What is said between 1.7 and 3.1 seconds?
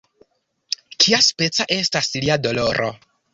estas lia doloro?